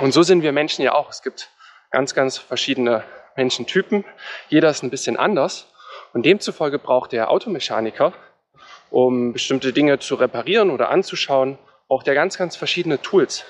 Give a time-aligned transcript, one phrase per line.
[0.00, 1.10] Und so sind wir Menschen ja auch.
[1.10, 1.50] Es gibt
[1.90, 3.04] ganz, ganz verschiedene
[3.36, 4.04] Menschentypen.
[4.48, 5.66] Jeder ist ein bisschen anders.
[6.14, 8.14] Und demzufolge braucht der Automechaniker,
[8.90, 13.44] um bestimmte Dinge zu reparieren oder anzuschauen, braucht er ganz, ganz verschiedene Tools,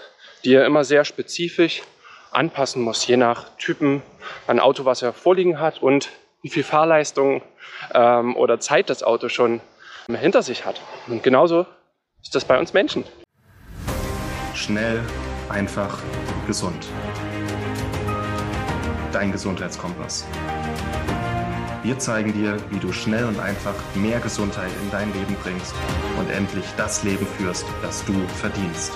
[0.44, 1.82] die er immer sehr spezifisch
[2.32, 4.02] anpassen muss, je nach Typen
[4.46, 6.10] an Auto, was er vorliegen hat und
[6.42, 7.42] wie viel Fahrleistung
[7.94, 9.60] ähm, oder Zeit das Auto schon
[10.08, 10.80] hinter sich hat.
[11.06, 11.66] Und genauso
[12.22, 13.04] ist das bei uns Menschen.
[14.54, 15.00] Schnell,
[15.48, 15.98] einfach,
[16.50, 16.88] gesund.
[19.12, 20.26] Dein Gesundheitskompass.
[21.84, 25.72] Wir zeigen dir, wie du schnell und einfach mehr Gesundheit in dein Leben bringst
[26.18, 28.92] und endlich das Leben führst, das du verdienst.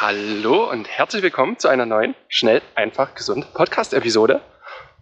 [0.00, 4.40] Hallo und herzlich willkommen zu einer neuen Schnell, einfach, gesund Podcast-Episode.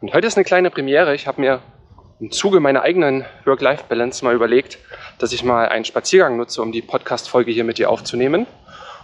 [0.03, 1.15] Und heute ist eine kleine Premiere.
[1.15, 1.63] Ich habe mir
[2.21, 4.79] im Zuge meiner eigenen Work-Life-Balance mal überlegt,
[5.19, 8.47] dass ich mal einen Spaziergang nutze, um die Podcast-Folge hier mit dir aufzunehmen.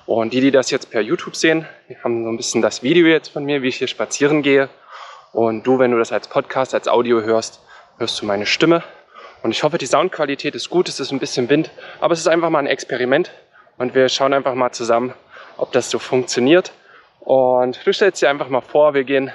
[0.05, 3.07] Und die, die das jetzt per YouTube sehen, die haben so ein bisschen das Video
[3.07, 4.69] jetzt von mir, wie ich hier spazieren gehe.
[5.33, 7.61] Und du, wenn du das als Podcast, als Audio hörst,
[7.97, 8.85] hörst du meine Stimme.
[9.43, 12.29] Und ich hoffe, die Soundqualität ist gut, es ist ein bisschen Wind, aber es ist
[12.29, 13.31] einfach mal ein Experiment.
[13.79, 15.15] Und wir schauen einfach mal zusammen,
[15.57, 16.73] ob das so funktioniert.
[17.21, 19.33] Und du stellst dir einfach mal vor, wir gehen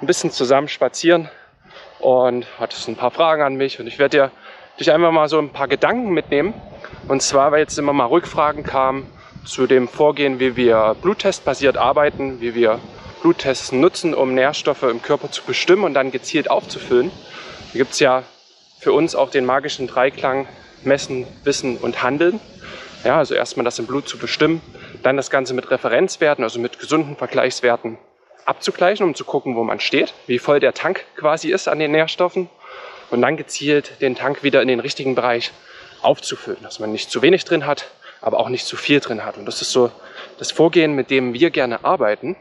[0.00, 1.30] ein bisschen zusammen spazieren
[1.98, 4.30] und hattest ein paar Fragen an mich und ich werde dir
[4.78, 6.54] dich einfach mal so ein paar Gedanken mitnehmen.
[7.08, 9.06] Und zwar, weil jetzt immer mal Rückfragen kamen
[9.44, 12.80] zu dem Vorgehen, wie wir bluttestbasiert arbeiten, wie wir
[13.22, 17.10] Bluttests nutzen, um Nährstoffe im Körper zu bestimmen und dann gezielt aufzufüllen.
[17.72, 18.22] Da gibt es ja
[18.78, 20.46] für uns auch den magischen Dreiklang
[20.84, 22.40] Messen, Wissen und Handeln.
[23.04, 24.60] Ja, also erstmal das im Blut zu bestimmen,
[25.02, 27.98] dann das Ganze mit Referenzwerten, also mit gesunden Vergleichswerten
[28.46, 31.92] abzugleichen, um zu gucken, wo man steht, wie voll der Tank quasi ist an den
[31.92, 32.48] Nährstoffen
[33.10, 35.52] und dann gezielt den Tank wieder in den richtigen Bereich
[36.02, 39.36] aufzufüllen, dass man nicht zu wenig drin hat, aber auch nicht zu viel drin hat.
[39.36, 39.90] Und das ist so
[40.38, 42.36] das Vorgehen, mit dem wir gerne arbeiten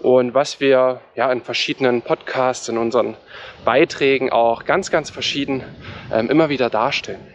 [0.00, 3.16] und was wir ja in verschiedenen Podcasts, in unseren
[3.64, 5.64] Beiträgen auch ganz, ganz verschieden
[6.12, 7.26] ähm, immer wieder darstellen.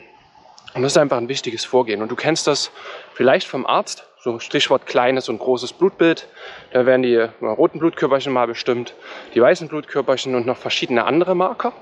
[0.76, 2.02] Und das ist einfach ein wichtiges Vorgehen.
[2.02, 2.72] Und du kennst das
[3.14, 6.28] vielleicht vom Arzt, so Stichwort kleines und großes Blutbild.
[6.72, 8.94] Da werden die roten Blutkörperchen mal bestimmt,
[9.34, 11.74] die weißen Blutkörperchen und noch verschiedene andere Marker.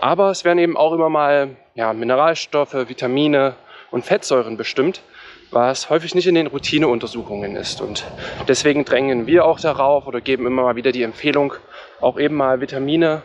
[0.00, 3.54] Aber es werden eben auch immer mal ja, Mineralstoffe, Vitamine
[3.90, 5.02] und Fettsäuren bestimmt,
[5.50, 7.80] was häufig nicht in den Routineuntersuchungen ist.
[7.80, 8.04] Und
[8.48, 11.54] deswegen drängen wir auch darauf oder geben immer mal wieder die Empfehlung,
[12.00, 13.22] auch eben mal Vitamine,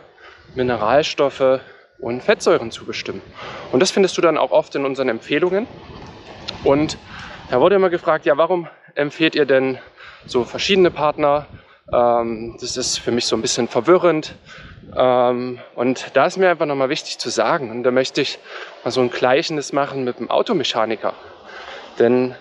[0.54, 1.60] Mineralstoffe
[1.98, 3.22] und Fettsäuren zu bestimmen.
[3.72, 5.66] Und das findest du dann auch oft in unseren Empfehlungen.
[6.64, 6.96] Und
[7.50, 9.78] da wurde immer gefragt, ja, warum empfehlt ihr denn
[10.26, 11.46] so verschiedene Partner?
[11.92, 14.34] Ähm, das ist für mich so ein bisschen verwirrend.
[14.96, 18.38] Ähm, und da ist mir einfach nochmal wichtig zu sagen, und da möchte ich
[18.84, 21.14] mal so ein Gleichnis machen mit einem Automechaniker.
[21.98, 22.34] Denn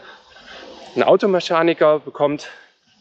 [0.95, 2.49] ein Automechaniker bekommt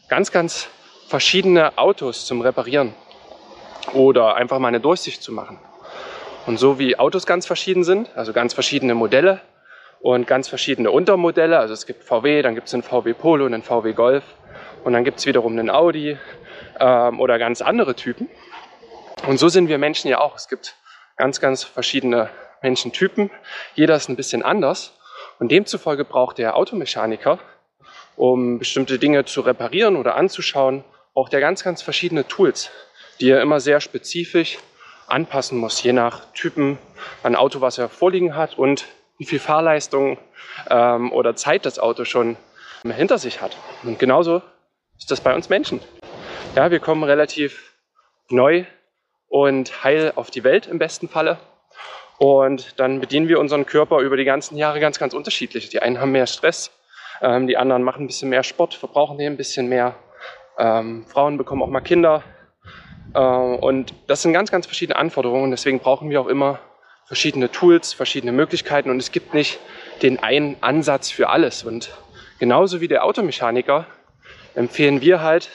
[0.09, 0.67] ganz, ganz
[1.07, 2.93] verschiedene Autos zum Reparieren
[3.93, 5.59] oder einfach mal eine Durchsicht zu machen.
[6.45, 9.41] Und so wie Autos ganz verschieden sind, also ganz verschiedene Modelle
[10.01, 13.61] und ganz verschiedene Untermodelle, also es gibt VW, dann gibt es einen VW Polo einen
[13.61, 14.23] VW Golf
[14.83, 16.17] und dann gibt es wiederum einen Audi
[16.79, 18.29] ähm, oder ganz andere Typen.
[19.27, 20.35] Und so sind wir Menschen ja auch.
[20.35, 20.75] Es gibt
[21.17, 22.29] ganz, ganz verschiedene
[22.63, 23.29] Menschentypen.
[23.75, 24.97] Jeder ist ein bisschen anders.
[25.39, 27.39] Und demzufolge braucht der Automechaniker,
[28.15, 30.83] um bestimmte Dinge zu reparieren oder anzuschauen,
[31.13, 32.71] braucht er ganz, ganz verschiedene Tools,
[33.19, 34.57] die er immer sehr spezifisch
[35.07, 36.77] anpassen muss, je nach Typen
[37.21, 38.85] an Auto, was er vorliegen hat und
[39.21, 40.17] wie viel Fahrleistung
[40.67, 42.37] ähm, oder Zeit das Auto schon
[42.83, 43.55] hinter sich hat.
[43.83, 44.41] Und genauso
[44.97, 45.79] ist das bei uns Menschen.
[46.55, 47.75] Ja, wir kommen relativ
[48.29, 48.65] neu
[49.27, 51.37] und heil auf die Welt im besten Falle.
[52.17, 55.69] Und dann bedienen wir unseren Körper über die ganzen Jahre ganz, ganz unterschiedlich.
[55.69, 56.71] Die einen haben mehr Stress,
[57.21, 59.93] ähm, die anderen machen ein bisschen mehr Sport, verbrauchen ein bisschen mehr.
[60.57, 62.23] Ähm, Frauen bekommen auch mal Kinder,
[63.13, 65.51] äh, und das sind ganz, ganz verschiedene Anforderungen.
[65.51, 66.59] Deswegen brauchen wir auch immer
[67.11, 68.89] verschiedene Tools, verschiedene Möglichkeiten.
[68.89, 69.59] Und es gibt nicht
[70.01, 71.63] den einen Ansatz für alles.
[71.63, 71.89] Und
[72.39, 73.85] genauso wie der Automechaniker
[74.55, 75.49] empfehlen wir halt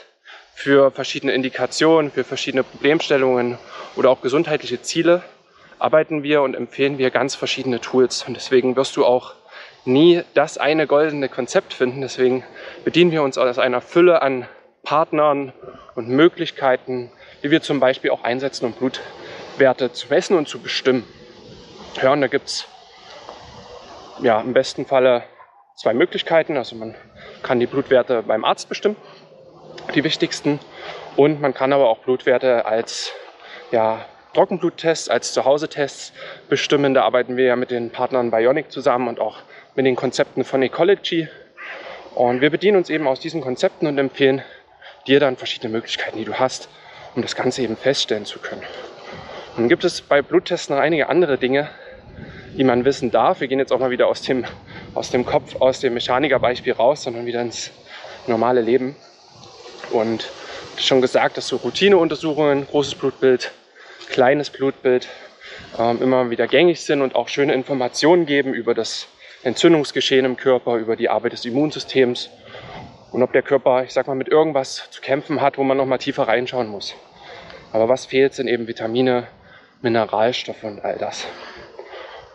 [0.54, 3.56] für verschiedene Indikationen, für verschiedene Problemstellungen
[3.96, 5.22] oder auch gesundheitliche Ziele
[5.78, 8.24] arbeiten wir und empfehlen wir ganz verschiedene Tools.
[8.28, 9.32] Und deswegen wirst du auch
[9.86, 12.02] nie das eine goldene Konzept finden.
[12.02, 12.44] Deswegen
[12.84, 14.46] bedienen wir uns aus einer Fülle an
[14.82, 15.54] Partnern
[15.94, 17.10] und Möglichkeiten,
[17.42, 21.04] die wir zum Beispiel auch einsetzen, um Blutwerte zu messen und zu bestimmen.
[22.02, 22.66] Und da gibt es
[24.20, 25.22] ja, im besten Falle
[25.74, 26.56] zwei Möglichkeiten.
[26.56, 26.94] Also man
[27.42, 28.96] kann die Blutwerte beim Arzt bestimmen,
[29.94, 30.60] die wichtigsten.
[31.16, 33.12] Und man kann aber auch Blutwerte als
[33.70, 34.04] ja,
[34.34, 36.12] Trockenbluttests als Zuhause-Tests
[36.50, 36.92] bestimmen.
[36.92, 39.38] Da arbeiten wir ja mit den Partnern Bionic zusammen und auch
[39.74, 41.28] mit den Konzepten von Ecology.
[42.14, 44.42] Und wir bedienen uns eben aus diesen Konzepten und empfehlen
[45.06, 46.68] dir dann verschiedene Möglichkeiten, die du hast,
[47.14, 48.62] um das Ganze eben feststellen zu können.
[49.56, 51.70] Nun gibt es bei Bluttests noch einige andere Dinge,
[52.56, 53.40] die man wissen darf.
[53.40, 54.44] Wir gehen jetzt auch mal wieder aus dem,
[54.94, 57.70] aus dem Kopf, aus dem Mechanikerbeispiel raus, sondern wieder ins
[58.26, 58.96] normale Leben.
[59.90, 60.28] Und
[60.78, 63.52] schon gesagt, dass so Routineuntersuchungen, großes Blutbild,
[64.08, 65.08] kleines Blutbild
[65.78, 69.06] ähm, immer wieder gängig sind und auch schöne Informationen geben über das
[69.42, 72.30] Entzündungsgeschehen im Körper, über die Arbeit des Immunsystems
[73.12, 75.86] und ob der Körper, ich sag mal, mit irgendwas zu kämpfen hat, wo man noch
[75.86, 76.94] mal tiefer reinschauen muss.
[77.72, 79.28] Aber was fehlt, sind eben Vitamine,
[79.82, 81.26] Mineralstoffe und all das.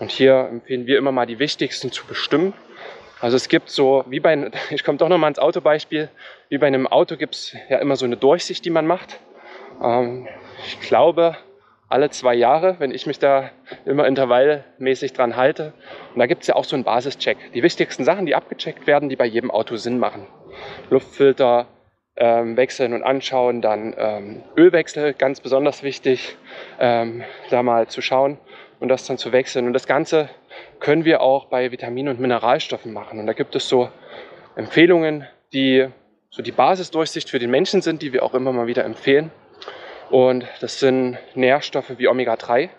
[0.02, 2.56] Und hier empfehlen wir immer mal die wichtigsten zu bestimmen.
[3.20, 6.10] Also es gibt so, wie bei, ich komme doch nochmal ins Autobeispiel,
[6.50, 9.20] wie bei einem Auto gibt es ja immer so eine Durchsicht, die man macht.
[9.80, 10.28] Ähm,
[10.66, 11.38] ich glaube,
[11.88, 13.52] alle zwei Jahre, wenn ich mich da
[13.86, 15.72] immer intervallmäßig dran halte.
[16.16, 17.38] Und da gibt es ja auch so einen Basischeck.
[17.54, 20.26] Die wichtigsten Sachen, die abgecheckt werden, die bei jedem Auto Sinn machen.
[20.90, 21.68] Luftfilter
[22.16, 26.38] ähm, wechseln und anschauen, dann ähm, Ölwechsel, ganz besonders wichtig,
[26.80, 28.40] ähm, da mal zu schauen
[28.82, 29.68] und das dann zu wechseln.
[29.68, 30.28] Und das Ganze
[30.80, 33.20] können wir auch bei Vitaminen und Mineralstoffen machen.
[33.20, 33.90] Und da gibt es so
[34.56, 35.88] Empfehlungen, die
[36.32, 39.32] so die Basisdurchsicht für den Menschen sind, die wir auch immer mal wieder empfehlen.
[40.10, 42.70] Und das sind Nährstoffe wie Omega-3,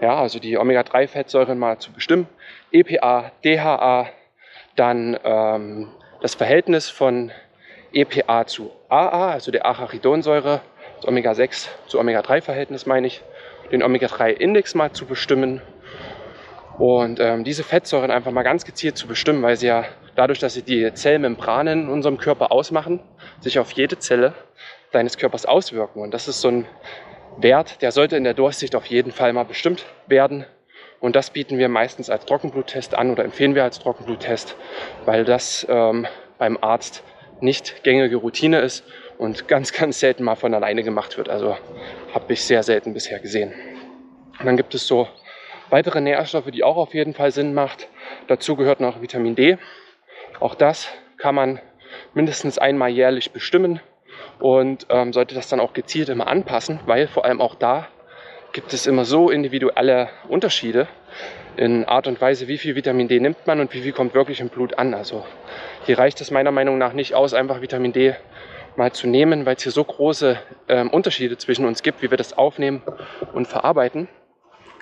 [0.00, 2.26] ja, also die Omega-3-Fettsäuren mal zu bestimmen,
[2.72, 4.08] EPA, DHA,
[4.76, 7.30] dann ähm, das Verhältnis von
[7.92, 10.60] EPA zu AA, also der Acharidonsäure,
[10.96, 13.22] das Omega-6 zu Omega-3-Verhältnis meine ich,
[13.72, 15.62] den Omega-3-Index mal zu bestimmen
[16.78, 19.84] und ähm, diese Fettsäuren einfach mal ganz gezielt zu bestimmen, weil sie ja
[20.16, 23.00] dadurch, dass sie die Zellmembranen in unserem Körper ausmachen,
[23.40, 24.32] sich auf jede Zelle
[24.90, 26.00] deines Körpers auswirken.
[26.00, 26.66] Und das ist so ein
[27.36, 30.46] Wert, der sollte in der Durchsicht auf jeden Fall mal bestimmt werden.
[31.00, 34.56] Und das bieten wir meistens als Trockenbluttest an oder empfehlen wir als Trockenbluttest,
[35.04, 36.06] weil das ähm,
[36.38, 37.02] beim Arzt
[37.40, 38.84] nicht gängige Routine ist
[39.18, 41.28] und ganz, ganz selten mal von alleine gemacht wird.
[41.28, 41.56] Also
[42.14, 43.52] habe ich sehr selten bisher gesehen.
[44.38, 45.08] Und dann gibt es so
[45.70, 47.88] weitere Nährstoffe, die auch auf jeden Fall Sinn macht.
[48.26, 49.58] Dazu gehört noch Vitamin D.
[50.40, 51.60] Auch das kann man
[52.14, 53.80] mindestens einmal jährlich bestimmen
[54.38, 57.88] und ähm, sollte das dann auch gezielt immer anpassen, weil vor allem auch da
[58.52, 60.88] gibt es immer so individuelle Unterschiede
[61.56, 64.40] in Art und Weise, wie viel Vitamin D nimmt man und wie viel kommt wirklich
[64.40, 64.94] im Blut an.
[64.94, 65.24] Also
[65.84, 68.14] hier reicht es meiner Meinung nach nicht aus, einfach Vitamin D
[68.76, 70.38] mal zu nehmen, weil es hier so große
[70.68, 72.82] ähm, Unterschiede zwischen uns gibt, wie wir das aufnehmen
[73.32, 74.08] und verarbeiten,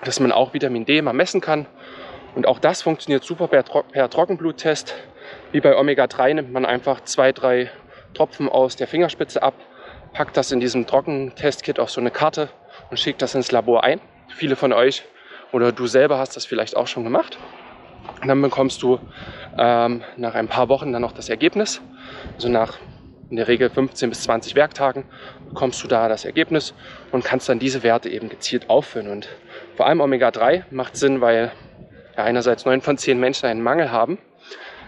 [0.03, 1.65] dass man auch Vitamin D mal messen kann.
[2.35, 4.95] Und auch das funktioniert super per, per Trockenbluttest.
[5.51, 7.71] Wie bei Omega-3 nimmt man einfach zwei, drei
[8.13, 9.53] Tropfen aus der Fingerspitze ab,
[10.13, 12.49] packt das in diesem Trockentestkit auf so eine Karte
[12.89, 13.99] und schickt das ins Labor ein.
[14.29, 15.03] Viele von euch
[15.51, 17.37] oder du selber hast das vielleicht auch schon gemacht.
[18.21, 18.99] Und dann bekommst du
[19.57, 21.81] ähm, nach ein paar Wochen dann noch das Ergebnis.
[22.35, 22.77] Also nach
[23.29, 25.05] in der Regel 15 bis 20 Werktagen
[25.47, 26.73] bekommst du da das Ergebnis
[27.11, 29.09] und kannst dann diese Werte eben gezielt auffüllen.
[29.09, 29.27] Und
[29.75, 31.51] vor allem Omega-3 macht Sinn, weil
[32.17, 34.17] ja, einerseits 9 von 10 Menschen einen Mangel haben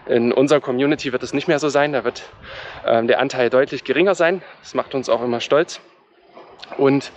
[0.07, 1.93] in unserer Community wird es nicht mehr so sein.
[1.93, 2.23] Da wird
[2.85, 4.41] ähm, der Anteil deutlich geringer sein.
[4.61, 5.79] Das macht uns auch immer stolz.
[6.77, 7.11] Und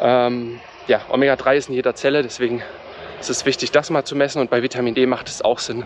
[0.00, 2.62] ähm, ja, Omega-3 ist in jeder Zelle, deswegen
[3.20, 4.40] ist es wichtig, das mal zu messen.
[4.40, 5.84] Und bei Vitamin D macht es auch Sinn,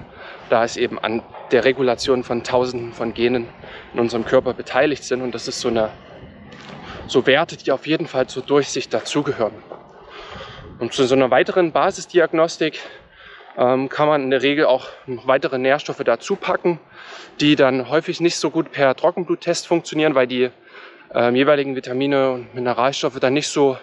[0.50, 3.49] da es eben an der Regulation von Tausenden von Genen
[3.95, 5.23] in unserem Körper beteiligt sind.
[5.23, 5.90] Und das ist so eine
[7.07, 9.54] so Werte, die auf jeden Fall zur Durchsicht dazugehören.
[10.78, 12.80] Und zu so einer weiteren Basisdiagnostik
[13.57, 16.78] ähm, kann man in der Regel auch weitere Nährstoffe dazu packen,
[17.40, 20.50] die dann häufig nicht so gut per Trockenbluttest funktionieren, weil die
[21.14, 23.76] ähm, jeweiligen Vitamine und Mineralstoffe dann nicht so,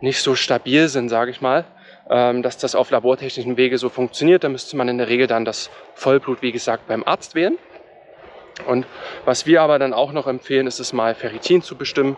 [0.00, 1.64] nicht so stabil sind, sage ich mal,
[2.10, 4.42] dass das auf labortechnischen Wege so funktioniert.
[4.42, 7.56] Da müsste man in der Regel dann das Vollblut, wie gesagt, beim Arzt wählen.
[8.66, 8.84] Und
[9.24, 12.16] was wir aber dann auch noch empfehlen, ist es mal Ferritin zu bestimmen,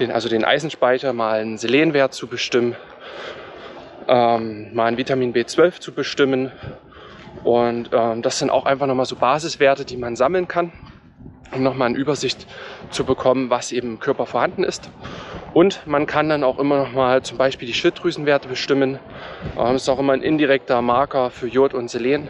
[0.00, 2.76] den, also den Eisenspeicher, mal einen Selenwert zu bestimmen
[4.08, 6.52] ähm, mal ein Vitamin B12 zu bestimmen.
[7.44, 10.72] Und ähm, das sind auch einfach nochmal so Basiswerte, die man sammeln kann,
[11.52, 12.46] um nochmal eine Übersicht
[12.90, 14.90] zu bekommen, was eben im Körper vorhanden ist.
[15.56, 18.98] Und man kann dann auch immer nochmal zum Beispiel die Schilddrüsenwerte bestimmen.
[19.56, 22.28] Ähm, das ist auch immer ein indirekter Marker für Jod und Selen.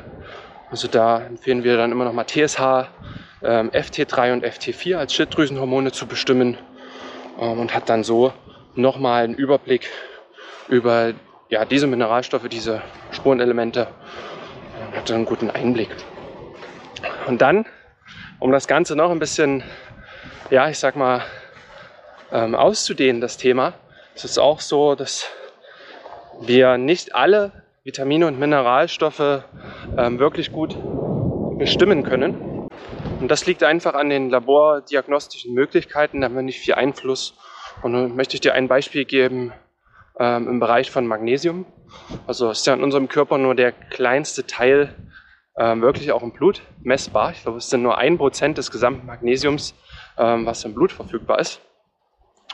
[0.70, 2.86] Also da empfehlen wir dann immer nochmal TSH,
[3.42, 6.56] ähm, FT3 und FT4 als Schilddrüsenhormone zu bestimmen
[7.40, 8.32] ähm, und hat dann so
[8.76, 9.90] nochmal einen Überblick
[10.68, 11.12] über
[11.48, 12.80] ja, diese Mineralstoffe, diese
[13.10, 13.88] Spurenelemente,
[14.94, 15.90] hat einen guten Einblick.
[17.26, 17.66] Und dann,
[18.38, 19.64] um das Ganze noch ein bisschen,
[20.50, 21.24] ja, ich sag mal,
[22.32, 23.74] ähm, auszudehnen, das Thema,
[24.14, 25.30] es ist auch so, dass
[26.40, 27.52] wir nicht alle
[27.84, 29.44] Vitamine und Mineralstoffe
[29.96, 30.76] ähm, wirklich gut
[31.58, 32.68] bestimmen können.
[33.20, 37.34] Und das liegt einfach an den labordiagnostischen Möglichkeiten, da haben wir nicht viel Einfluss.
[37.82, 39.52] Und nun möchte ich dir ein Beispiel geben
[40.18, 41.66] ähm, im Bereich von Magnesium.
[42.26, 44.94] Also ist ja in unserem Körper nur der kleinste Teil
[45.58, 47.32] ähm, wirklich auch im Blut messbar.
[47.32, 49.74] Ich glaube, es sind nur ein Prozent des gesamten Magnesiums,
[50.18, 51.60] ähm, was im Blut verfügbar ist.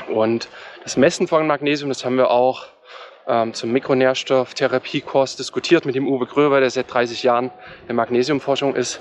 [0.08, 0.48] Und
[0.82, 2.66] das Messen von Magnesium, das haben wir auch
[3.28, 7.50] ähm, zum Mikronährstofftherapiekurs diskutiert mit dem Uwe Gröber, der seit 30 Jahren
[7.88, 9.00] in Magnesiumforschung ist.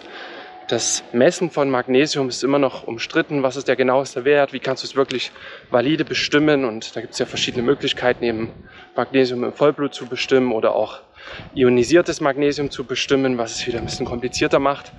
[0.68, 3.44] Das Messen von Magnesium ist immer noch umstritten.
[3.44, 4.54] Was ist der genaueste Wert?
[4.54, 5.32] Wie kannst du es wirklich
[5.70, 6.66] valide bestimmen?
[6.66, 8.50] Und da gibt es ja verschiedene Möglichkeiten, eben
[8.96, 11.00] Magnesium im Vollblut zu bestimmen oder auch
[11.56, 14.94] ionisiertes Magnesium zu bestimmen, was es wieder ein bisschen komplizierter macht.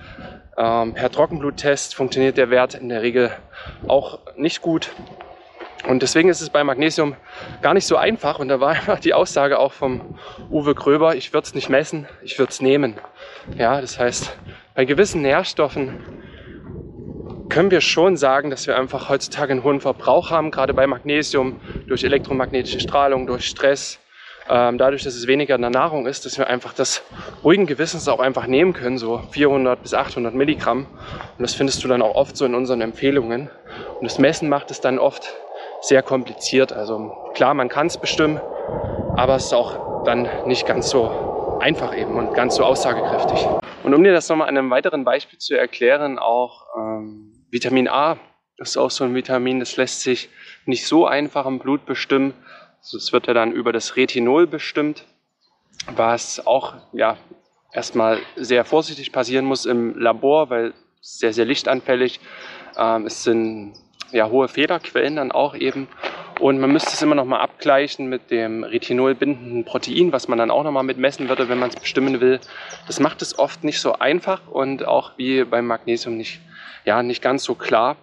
[0.57, 3.31] Ähm, per Trockenbluttest funktioniert der Wert in der Regel
[3.87, 4.91] auch nicht gut.
[5.87, 7.15] Und deswegen ist es bei Magnesium
[7.61, 8.39] gar nicht so einfach.
[8.39, 10.17] Und da war einfach die Aussage auch vom
[10.49, 12.95] Uwe Gröber, ich würde es nicht messen, ich würde es nehmen.
[13.57, 14.35] Ja, das heißt,
[14.75, 15.99] bei gewissen Nährstoffen
[17.49, 21.59] können wir schon sagen, dass wir einfach heutzutage einen hohen Verbrauch haben, gerade bei Magnesium,
[21.87, 23.99] durch elektromagnetische Strahlung, durch Stress,
[24.49, 27.03] ähm, dadurch, dass es weniger in der Nahrung ist, dass wir einfach das
[27.43, 30.87] ruhigen Gewissens auch einfach nehmen können, so 400 bis 800 Milligramm.
[31.37, 33.49] Und das findest du dann auch oft so in unseren Empfehlungen.
[33.99, 35.33] Und das Messen macht es dann oft
[35.83, 36.73] sehr kompliziert.
[36.73, 38.39] Also klar, man kann es bestimmen,
[39.15, 43.47] aber es ist auch dann nicht ganz so einfach eben und ganz so aussagekräftig.
[43.83, 48.17] Und um dir das nochmal an einem weiteren Beispiel zu erklären, auch ähm, Vitamin A
[48.57, 50.29] das ist auch so ein Vitamin, das lässt sich
[50.65, 52.33] nicht so einfach im Blut bestimmen.
[52.79, 55.05] Also es wird ja dann über das Retinol bestimmt,
[55.95, 57.17] was auch ja,
[57.71, 62.19] erstmal sehr vorsichtig passieren muss im Labor, weil sehr, sehr lichtanfällig.
[62.77, 63.73] Ähm, es sind
[64.13, 65.87] ja, hohe Fehlerquellen dann auch eben.
[66.39, 70.37] Und man müsste es immer noch mal abgleichen mit dem Retinol bindenden Protein, was man
[70.37, 72.39] dann auch noch mal mit messen würde, wenn man es bestimmen will.
[72.87, 76.41] Das macht es oft nicht so einfach und auch wie beim Magnesium nicht,
[76.85, 77.97] ja, nicht ganz so klar.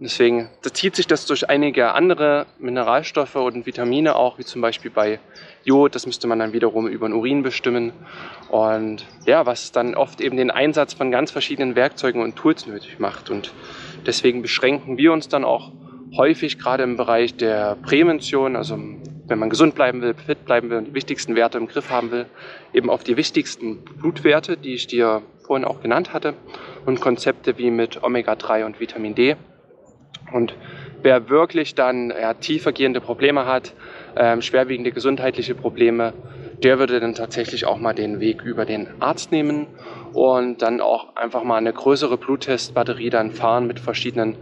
[0.00, 4.90] Und deswegen zieht sich das durch einige andere Mineralstoffe und Vitamine auch, wie zum Beispiel
[4.90, 5.20] bei
[5.62, 5.94] Jod.
[5.94, 7.92] Das müsste man dann wiederum über den Urin bestimmen.
[8.48, 12.98] Und ja, was dann oft eben den Einsatz von ganz verschiedenen Werkzeugen und Tools nötig
[12.98, 13.30] macht.
[13.30, 13.52] Und
[14.06, 15.72] deswegen beschränken wir uns dann auch
[16.16, 18.78] häufig gerade im Bereich der Prävention, also
[19.26, 22.10] wenn man gesund bleiben will, fit bleiben will und die wichtigsten Werte im Griff haben
[22.10, 22.26] will,
[22.72, 26.34] eben auf die wichtigsten Blutwerte, die ich dir vorhin auch genannt hatte,
[26.86, 29.36] und Konzepte wie mit Omega-3 und Vitamin D.
[30.32, 30.54] Und
[31.02, 33.74] wer wirklich dann ja, tiefergehende Probleme hat,
[34.16, 36.12] ähm, schwerwiegende gesundheitliche Probleme,
[36.64, 39.66] der würde dann tatsächlich auch mal den Weg über den Arzt nehmen
[40.14, 44.36] und dann auch einfach mal eine größere Bluttestbatterie dann fahren mit verschiedenen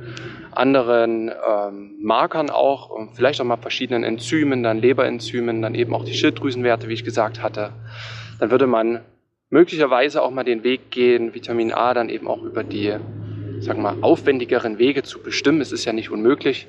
[0.52, 6.05] anderen ähm, Markern auch und vielleicht auch mal verschiedenen Enzymen, dann Leberenzymen, dann eben auch
[6.05, 7.73] die Schilddrüsenwerte, wie ich gesagt hatte.
[8.38, 9.00] Dann würde man
[9.50, 12.95] möglicherweise auch mal den Weg gehen, Vitamin A dann eben auch über die
[13.62, 15.61] sagen mal, aufwendigeren Wege zu bestimmen.
[15.61, 16.69] Es ist ja nicht unmöglich.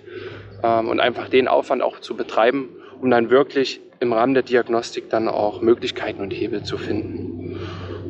[0.64, 2.70] Ähm, und einfach den Aufwand auch zu betreiben,
[3.02, 7.60] um dann wirklich im Rahmen der Diagnostik dann auch Möglichkeiten und Hebel zu finden.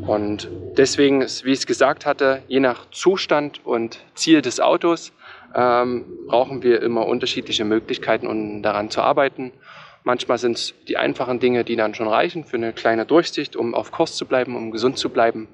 [0.05, 5.13] Und deswegen ist, wie ich es gesagt hatte, je nach Zustand und Ziel des Autos
[5.55, 9.53] ähm, brauchen wir immer unterschiedliche Möglichkeiten, um daran zu arbeiten.
[10.03, 13.73] Manchmal sind es die einfachen Dinge, die dann schon reichen für eine kleine Durchsicht, um
[13.73, 15.47] auf Kurs zu bleiben, um gesund zu bleiben.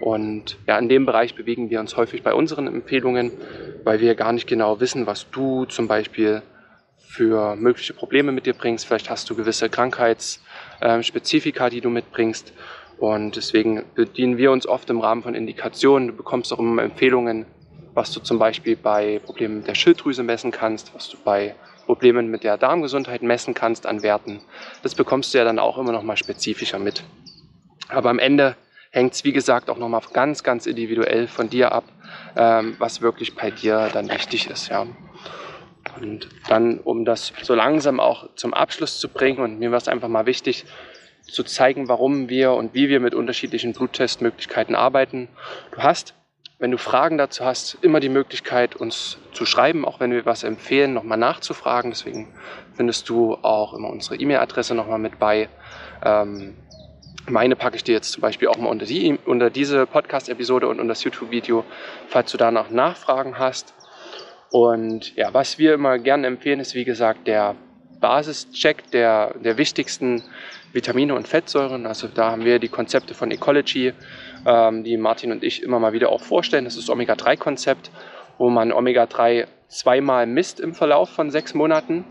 [0.00, 3.32] Und ja, in dem Bereich bewegen wir uns häufig bei unseren Empfehlungen,
[3.84, 6.42] weil wir gar nicht genau wissen, was du zum Beispiel
[7.16, 8.86] für mögliche Probleme mit dir bringst.
[8.86, 12.52] Vielleicht hast du gewisse Krankheitsspezifika, die du mitbringst.
[12.98, 16.08] Und deswegen bedienen wir uns oft im Rahmen von Indikationen.
[16.08, 17.46] Du bekommst auch immer Empfehlungen,
[17.94, 21.54] was du zum Beispiel bei Problemen mit der Schilddrüse messen kannst, was du bei
[21.86, 24.42] Problemen mit der Darmgesundheit messen kannst an Werten.
[24.82, 27.02] Das bekommst du ja dann auch immer noch mal spezifischer mit.
[27.88, 28.56] Aber am Ende
[28.90, 31.84] hängt es, wie gesagt, auch nochmal ganz, ganz individuell von dir ab,
[32.36, 34.68] ähm, was wirklich bei dir dann wichtig ist.
[34.68, 34.86] Ja.
[36.00, 39.88] Und dann, um das so langsam auch zum Abschluss zu bringen, und mir war es
[39.88, 40.64] einfach mal wichtig,
[41.22, 45.28] zu zeigen, warum wir und wie wir mit unterschiedlichen Bluttestmöglichkeiten arbeiten.
[45.72, 46.14] Du hast,
[46.58, 50.44] wenn du Fragen dazu hast, immer die Möglichkeit, uns zu schreiben, auch wenn wir was
[50.44, 51.90] empfehlen, nochmal nachzufragen.
[51.90, 52.32] Deswegen
[52.74, 55.48] findest du auch immer unsere E-Mail-Adresse nochmal mit bei.
[56.04, 56.54] Ähm,
[57.28, 60.78] meine packe ich dir jetzt zum Beispiel auch mal unter, die, unter diese Podcast-Episode und
[60.78, 61.64] unter das YouTube-Video,
[62.08, 63.74] falls du danach Nachfragen hast.
[64.50, 67.56] Und ja, was wir immer gerne empfehlen, ist wie gesagt der
[68.00, 70.22] Basischeck der, der wichtigsten
[70.72, 71.86] Vitamine und Fettsäuren.
[71.86, 73.92] Also da haben wir die Konzepte von Ecology,
[74.46, 76.64] ähm, die Martin und ich immer mal wieder auch vorstellen.
[76.64, 77.90] Das ist das Omega-3-Konzept,
[78.38, 82.04] wo man Omega-3 zweimal misst im Verlauf von sechs Monaten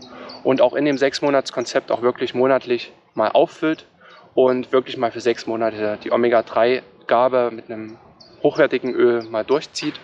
[0.44, 3.86] und auch in dem Sechs-Monats-Konzept auch wirklich monatlich mal auffüllt
[4.34, 7.96] und wirklich mal für sechs Monate die Omega-3-Gabe mit einem
[8.42, 9.94] hochwertigen Öl mal durchzieht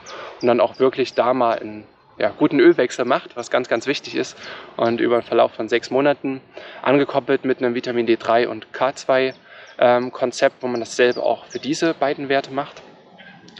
[0.41, 1.87] und dann auch wirklich da mal einen
[2.19, 4.37] ja, guten Ölwechsel macht, was ganz, ganz wichtig ist.
[4.77, 6.41] Und über den Verlauf von sechs Monaten
[6.83, 9.35] angekoppelt mit einem Vitamin D3 und K2
[9.79, 12.83] ähm, Konzept, wo man dasselbe auch für diese beiden Werte macht.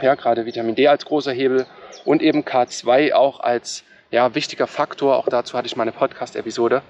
[0.01, 1.67] Ja, gerade Vitamin D als großer Hebel
[2.05, 5.17] und eben K2 auch als ja, wichtiger Faktor.
[5.17, 6.83] Auch dazu hatte ich mal eine Podcast-Episode,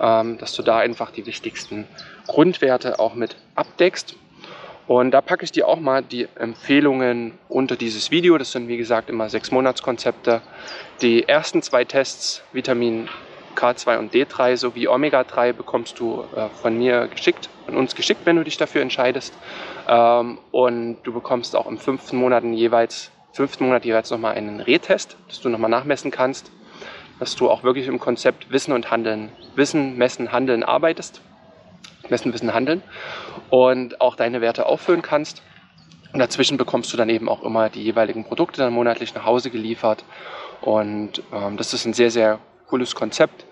[0.00, 1.86] ähm, dass du da einfach die wichtigsten
[2.26, 4.16] Grundwerte auch mit abdeckst.
[4.86, 8.36] Und da packe ich dir auch mal die Empfehlungen unter dieses Video.
[8.36, 10.42] Das sind wie gesagt immer sechs Monatskonzepte.
[11.00, 13.08] Die ersten zwei Tests, Vitamin
[13.54, 18.36] K2 und D3 sowie Omega-3 bekommst du äh, von mir geschickt, von uns geschickt, wenn
[18.36, 19.32] du dich dafür entscheidest.
[19.88, 25.16] Ähm, und du bekommst auch im fünften Monat jeweils, fünften Monat jeweils nochmal einen Rehtest,
[25.28, 26.50] dass du nochmal nachmessen kannst,
[27.20, 31.22] dass du auch wirklich im Konzept Wissen und Handeln, Wissen, Messen, Handeln arbeitest.
[32.10, 32.82] Messen, Wissen, Handeln
[33.50, 35.42] und auch deine Werte auffüllen kannst.
[36.12, 39.50] Und dazwischen bekommst du dann eben auch immer die jeweiligen Produkte dann monatlich nach Hause
[39.50, 40.04] geliefert.
[40.60, 43.44] Und ähm, das ist ein sehr, sehr cooles Konzept.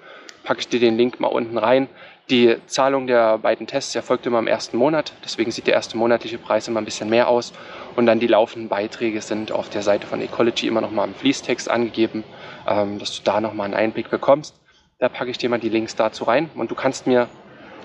[0.45, 1.89] Packe ich dir den Link mal unten rein.
[2.31, 5.13] Die Zahlung der beiden Tests erfolgt immer im ersten Monat.
[5.25, 7.53] Deswegen sieht der erste monatliche Preis immer ein bisschen mehr aus.
[7.97, 11.15] Und dann die laufenden Beiträge sind auf der Seite von Ecology immer noch mal im
[11.15, 12.23] Fließtext angegeben,
[12.67, 14.55] ähm, dass du da noch mal einen Einblick bekommst.
[14.99, 16.49] Da packe ich dir mal die Links dazu rein.
[16.55, 17.29] Und du kannst mir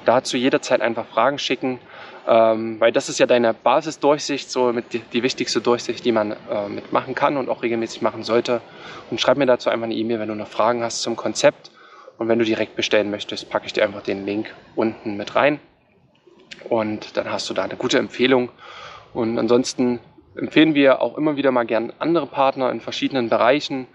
[0.07, 1.79] dazu jederzeit einfach Fragen schicken,
[2.27, 6.31] ähm, weil das ist ja deine Basisdurchsicht, so mit die, die wichtigste Durchsicht, die man
[6.31, 8.61] äh, mitmachen kann und auch regelmäßig machen sollte.
[9.09, 11.71] Und schreib mir dazu einfach eine E-Mail, wenn du noch Fragen hast zum Konzept.
[12.17, 15.59] Und wenn du direkt bestellen möchtest, packe ich dir einfach den Link unten mit rein.
[16.69, 18.49] Und dann hast du da eine gute Empfehlung.
[19.13, 19.99] Und ansonsten
[20.35, 23.87] empfehlen wir auch immer wieder mal gern andere Partner in verschiedenen Bereichen.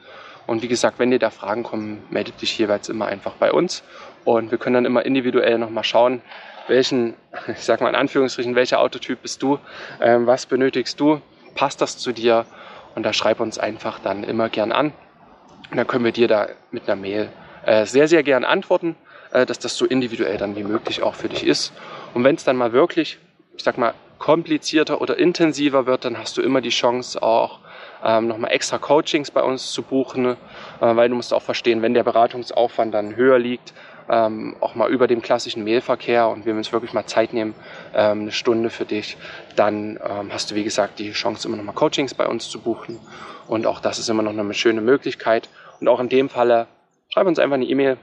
[0.46, 3.82] Und wie gesagt, wenn dir da Fragen kommen, meldet dich jeweils immer einfach bei uns.
[4.24, 6.20] Und wir können dann immer individuell nochmal schauen,
[6.68, 7.14] welchen,
[7.48, 9.58] ich sag mal in Anführungsstrichen, welcher Autotyp bist du,
[10.00, 11.20] ähm, was benötigst du,
[11.54, 12.46] passt das zu dir?
[12.94, 14.92] Und da schreib uns einfach dann immer gern an.
[15.70, 17.30] Und dann können wir dir da mit einer Mail
[17.64, 18.96] äh, sehr, sehr gern antworten,
[19.32, 21.72] äh, dass das so individuell dann wie möglich auch für dich ist.
[22.12, 23.18] Und wenn es dann mal wirklich,
[23.56, 27.58] ich sag mal, komplizierter oder intensiver wird, dann hast du immer die Chance auch
[28.04, 30.36] ähm, nochmal extra Coachings bei uns zu buchen, äh,
[30.80, 33.72] weil du musst auch verstehen, wenn der Beratungsaufwand dann höher liegt,
[34.08, 37.54] ähm, auch mal über dem klassischen Mailverkehr und wir uns wirklich mal Zeit nehmen,
[37.94, 39.16] ähm, eine Stunde für dich,
[39.56, 42.98] dann ähm, hast du wie gesagt die Chance immer nochmal Coachings bei uns zu buchen
[43.48, 45.48] und auch das ist immer noch eine schöne Möglichkeit
[45.80, 46.66] und auch in dem Falle
[47.08, 47.96] schreib uns einfach eine E-Mail,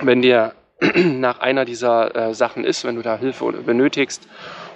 [0.00, 0.54] wenn dir
[0.94, 4.26] nach einer dieser äh, Sachen ist, wenn du da Hilfe benötigst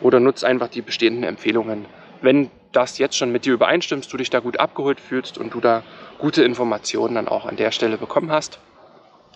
[0.00, 1.86] oder nutzt einfach die bestehenden Empfehlungen.
[2.20, 5.60] Wenn das jetzt schon mit dir übereinstimmst, du dich da gut abgeholt fühlst und du
[5.60, 5.82] da
[6.18, 8.58] gute Informationen dann auch an der Stelle bekommen hast.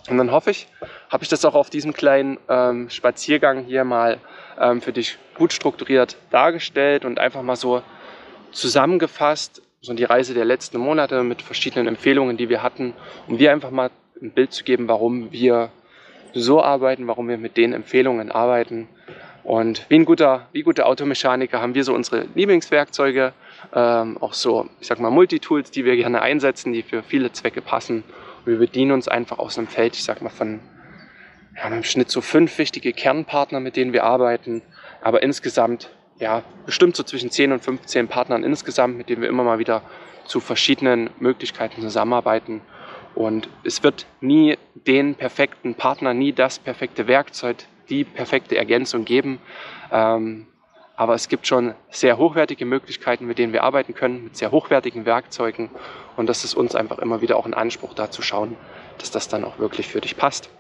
[0.09, 0.67] Und dann hoffe ich,
[1.11, 4.19] habe ich das auch auf diesem kleinen ähm, Spaziergang hier mal
[4.61, 7.83] ähm, für dich gut strukturiert dargestellt und einfach mal so
[8.51, 12.95] zusammengefasst, so die Reise der letzten Monate mit verschiedenen Empfehlungen, die wir hatten,
[13.29, 13.91] um dir einfach mal
[14.21, 15.71] ein Bild zu geben, warum wir
[16.35, 18.89] so arbeiten, warum wir mit den Empfehlungen arbeiten.
[19.45, 23.33] Und wie ein guter, wie gute Automechaniker haben wir so unsere Lieblingswerkzeuge,
[23.75, 27.61] ähm, auch so, ich sag mal, Multitools, die wir gerne einsetzen, die für viele Zwecke
[27.61, 28.05] passen.
[28.45, 30.61] Wir bedienen uns einfach aus einem Feld, ich sag mal, von
[31.57, 34.63] ja, im Schnitt so fünf wichtige Kernpartner, mit denen wir arbeiten.
[35.01, 39.45] Aber insgesamt, ja, bestimmt so zwischen 10 und 15 Partnern insgesamt, mit denen wir immer
[39.45, 39.83] mal wieder
[40.25, 42.63] zu verschiedenen Möglichkeiten zusammenarbeiten.
[43.15, 47.57] Und es wird nie den perfekten Partner, nie das perfekte Werkzeug,
[47.89, 49.41] die perfekte Ergänzung geben.
[49.91, 50.47] Ähm,
[50.97, 55.07] aber es gibt schon sehr hochwertige Möglichkeiten, mit denen wir arbeiten können, mit sehr hochwertigen
[55.07, 55.71] Werkzeugen.
[56.17, 58.57] Und das ist uns einfach immer wieder auch ein Anspruch, da zu schauen,
[58.99, 60.51] dass das dann auch wirklich für dich passt.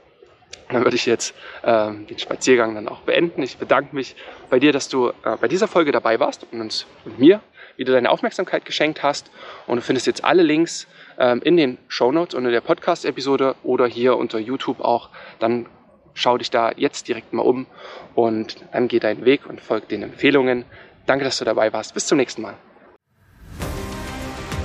[0.70, 3.42] Dann würde ich jetzt äh, den Spaziergang dann auch beenden.
[3.42, 4.16] Ich bedanke mich
[4.48, 7.40] bei dir, dass du äh, bei dieser Folge dabei warst und uns und mir
[7.76, 9.30] wieder deine Aufmerksamkeit geschenkt hast.
[9.66, 10.86] Und du findest jetzt alle Links
[11.18, 15.10] ähm, in den Show Notes unter der Podcast-Episode oder hier unter YouTube auch.
[15.38, 15.66] Dann
[16.14, 17.66] schau dich da jetzt direkt mal um
[18.14, 20.64] und dann geh deinen Weg und folg den Empfehlungen.
[21.06, 21.94] Danke, dass du dabei warst.
[21.94, 22.54] Bis zum nächsten Mal.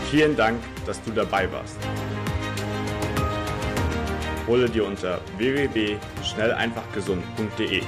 [0.10, 1.77] Vielen Dank, dass du dabei warst.
[4.47, 7.81] Hole dir unter www.schnelleinfachgesund.de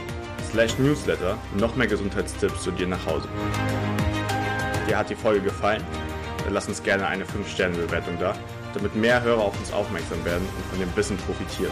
[0.52, 3.28] slash newsletter noch mehr Gesundheitstipps zu dir nach Hause.
[4.88, 5.84] Dir hat die Folge gefallen?
[6.44, 8.36] Dann lass uns gerne eine 5-Sterne-Bewertung da,
[8.74, 11.72] damit mehr Hörer auf uns aufmerksam werden und von dem Wissen profitieren.